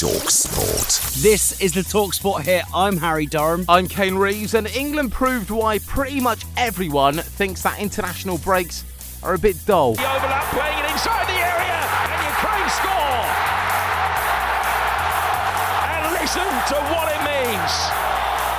[0.00, 1.20] Talk Sport.
[1.20, 2.62] This is the Talksport here.
[2.72, 3.66] I'm Harry Durham.
[3.68, 8.82] I'm Kane Reeves, and England proved why pretty much everyone thinks that international breaks
[9.22, 9.96] are a bit dull.
[9.96, 13.28] The overlap playing it inside the area, and Ukraine score.
[15.84, 17.72] And listen to what it means.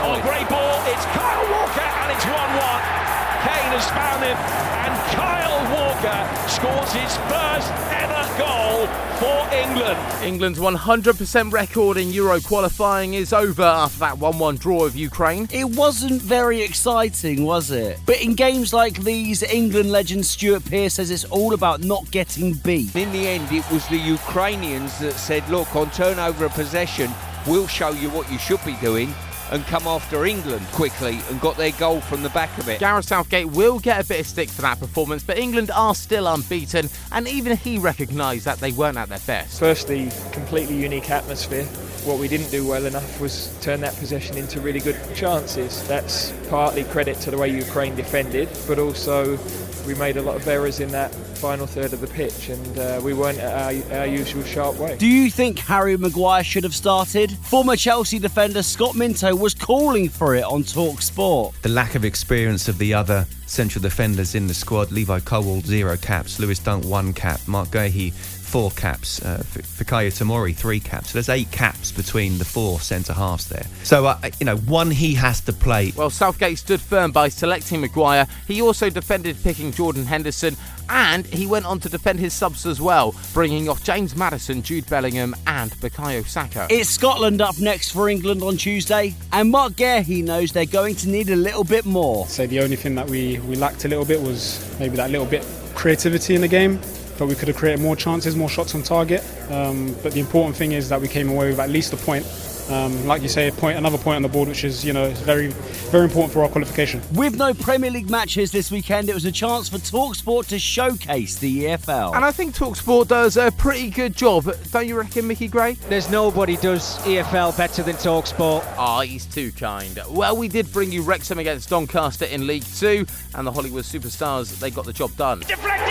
[0.05, 3.10] On a great ball, it's Kyle Walker, and it's 1 1.
[3.41, 8.85] Kane has found him, and Kyle Walker scores his first ever goal
[9.17, 9.97] for England.
[10.23, 15.47] England's 100% record in Euro qualifying is over after that 1 1 draw of Ukraine.
[15.51, 17.99] It wasn't very exciting, was it?
[18.05, 22.53] But in games like these, England legend Stuart Pearce says it's all about not getting
[22.53, 22.95] beat.
[22.95, 27.09] In the end, it was the Ukrainians that said, look, on turnover of possession,
[27.47, 29.11] we'll show you what you should be doing
[29.51, 32.79] and come after England quickly and got their goal from the back of it.
[32.79, 36.27] Gareth Southgate will get a bit of stick for that performance, but England are still
[36.27, 39.59] unbeaten, and even he recognised that they weren't at their best.
[39.59, 41.65] Firstly, completely unique atmosphere.
[42.05, 45.87] What we didn't do well enough was turn that possession into really good chances.
[45.87, 49.37] That's partly credit to the way Ukraine defended, but also
[49.85, 53.01] we made a lot of errors in that final third of the pitch and uh,
[53.03, 54.95] we weren't at our, our, usual sharp way.
[54.95, 57.31] Do you think Harry Maguire should have started?
[57.31, 61.55] Former Chelsea defender Scott Minto was calling for it on Talk Sport.
[61.63, 65.97] The lack of experience of the other central defenders in the squad Levi Colwill, zero
[65.97, 71.09] caps, Lewis Dunk, one cap, Marc Guéhi, four caps, uh, Fikayo Tomori, three caps.
[71.09, 73.65] So there's eight caps between the four centre halves there.
[73.83, 75.93] So, uh, you know, one he has to play.
[75.95, 78.27] Well, Southgate stood firm by selecting Maguire.
[78.47, 80.57] He also defended picking Jordan Henderson
[80.91, 84.87] and he went on to defend his subs as well, bringing off James Maddison, Jude
[84.89, 86.67] Bellingham, and Bukayo Saka.
[86.69, 91.09] It's Scotland up next for England on Tuesday, and Marc Guéhi knows they're going to
[91.09, 92.27] need a little bit more.
[92.27, 95.25] So the only thing that we, we lacked a little bit was maybe that little
[95.25, 96.79] bit creativity in the game
[97.21, 99.23] but we could have created more chances, more shots on target.
[99.51, 102.25] Um, but the important thing is that we came away with at least a point.
[102.71, 105.09] Um, like you say, a point, another point on the board, which is you know
[105.11, 105.47] very,
[105.91, 107.01] very important for our qualification.
[107.13, 111.37] With no Premier League matches this weekend, it was a chance for Talksport to showcase
[111.37, 112.15] the EFL.
[112.15, 115.73] And I think Talksport does a pretty good job, don't you reckon, Mickey Gray?
[115.89, 118.63] There's nobody does EFL better than Talksport.
[118.77, 119.99] Ah, oh, he's too kind.
[120.09, 123.05] Well, we did bring you Wrexham against Doncaster in League Two,
[123.35, 125.39] and the Hollywood Superstars they got the job done.
[125.41, 125.90] Deflected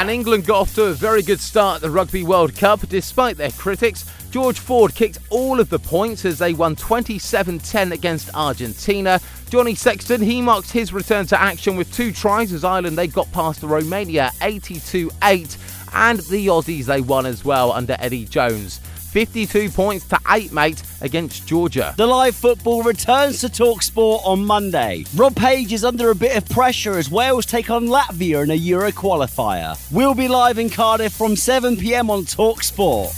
[0.00, 3.36] And England got off to a very good start at the Rugby World Cup despite
[3.36, 4.10] their critics.
[4.30, 9.20] George Ford kicked all of the points as they won 27 10 against Argentina.
[9.50, 13.30] Johnny Sexton, he marked his return to action with two tries as Ireland they got
[13.32, 15.58] past Romania 82 8.
[15.92, 18.80] And the Aussies they won as well under Eddie Jones.
[19.10, 21.94] 52 points to 8, mate, against Georgia.
[21.96, 25.04] The live football returns to Talksport on Monday.
[25.16, 28.54] Rob Page is under a bit of pressure as Wales take on Latvia in a
[28.54, 29.76] Euro qualifier.
[29.90, 33.16] We'll be live in Cardiff from 7 pm on Talk Talksport.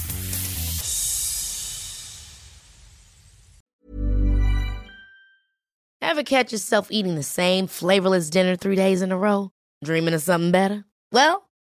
[6.01, 9.51] Ever catch yourself eating the same flavorless dinner three days in a row?
[9.83, 10.85] Dreaming of something better?
[11.11, 11.49] Well,